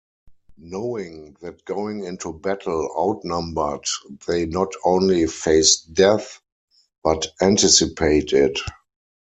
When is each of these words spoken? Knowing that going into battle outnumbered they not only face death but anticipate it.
Knowing 0.57 1.37
that 1.41 1.63
going 1.63 2.05
into 2.05 2.33
battle 2.33 2.89
outnumbered 2.97 3.85
they 4.27 4.47
not 4.47 4.69
only 4.83 5.27
face 5.27 5.75
death 5.75 6.41
but 7.03 7.27
anticipate 7.39 8.33
it. 8.33 8.59